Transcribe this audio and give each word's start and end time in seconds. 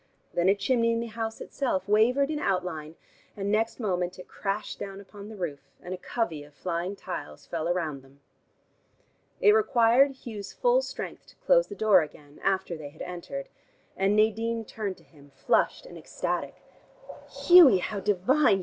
Then 0.33 0.49
a 0.49 0.55
chimney 0.55 0.93
in 0.93 0.99
the 0.99 1.05
house 1.13 1.41
itself 1.41 1.87
wavered 1.87 2.31
in 2.31 2.39
outline, 2.39 2.95
and 3.37 3.51
next 3.51 3.79
moment 3.79 4.17
it 4.17 4.27
crashed 4.27 4.79
down 4.79 4.99
upon 4.99 5.29
the 5.29 5.35
roof, 5.35 5.59
and 5.79 5.93
a 5.93 5.97
covey 5.97 6.43
of 6.43 6.55
flying 6.55 6.95
tiles 6.95 7.45
fell 7.45 7.71
round 7.71 8.01
them. 8.01 8.19
It 9.41 9.51
required 9.51 10.25
Hugh's 10.25 10.53
full 10.53 10.81
strength 10.81 11.27
to 11.27 11.35
close 11.35 11.67
the 11.67 11.75
door 11.75 12.01
again, 12.01 12.39
after 12.43 12.75
they 12.75 12.89
had 12.89 13.03
entered, 13.03 13.49
and 13.95 14.15
Nadine 14.15 14.65
turned 14.65 14.97
to 14.97 15.03
him, 15.03 15.29
flushed 15.35 15.85
and 15.85 15.99
ecstatic. 15.99 16.55
"Hughie, 17.29 17.77
how 17.77 17.99
divine!" 17.99 18.59